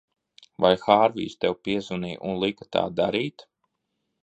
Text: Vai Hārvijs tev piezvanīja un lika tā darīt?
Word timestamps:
Vai 0.63 0.71
Hārvijs 0.85 1.35
tev 1.45 1.53
piezvanīja 1.67 2.23
un 2.31 2.41
lika 2.47 2.69
tā 2.77 2.85
darīt? 3.03 3.49